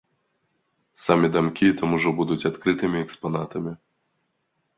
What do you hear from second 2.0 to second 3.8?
будуць адкрытымі экспанатамі.